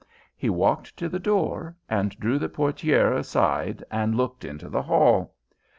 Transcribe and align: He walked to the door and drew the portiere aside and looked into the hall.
He 0.35 0.49
walked 0.49 0.97
to 0.97 1.07
the 1.07 1.19
door 1.19 1.75
and 1.87 2.17
drew 2.19 2.39
the 2.39 2.49
portiere 2.49 3.13
aside 3.13 3.83
and 3.91 4.15
looked 4.15 4.43
into 4.43 4.67
the 4.67 4.81
hall. 4.81 5.35